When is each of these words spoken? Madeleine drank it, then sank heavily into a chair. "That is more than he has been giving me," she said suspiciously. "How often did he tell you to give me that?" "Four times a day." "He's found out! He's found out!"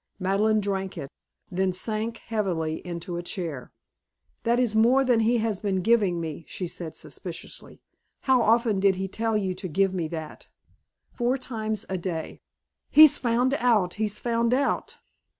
Madeleine 0.17 0.59
drank 0.61 0.97
it, 0.97 1.11
then 1.51 1.71
sank 1.73 2.17
heavily 2.17 2.77
into 2.83 3.17
a 3.17 3.21
chair. 3.21 3.71
"That 4.41 4.57
is 4.57 4.75
more 4.75 5.03
than 5.03 5.19
he 5.19 5.37
has 5.37 5.59
been 5.59 5.83
giving 5.83 6.19
me," 6.19 6.43
she 6.47 6.65
said 6.65 6.95
suspiciously. 6.95 7.83
"How 8.21 8.41
often 8.41 8.79
did 8.79 8.95
he 8.95 9.07
tell 9.07 9.37
you 9.37 9.53
to 9.53 9.67
give 9.67 9.93
me 9.93 10.07
that?" 10.07 10.47
"Four 11.13 11.37
times 11.37 11.85
a 11.87 11.99
day." 11.99 12.41
"He's 12.89 13.19
found 13.19 13.53
out! 13.53 13.93
He's 13.93 14.17
found 14.17 14.55
out!" 14.55 14.97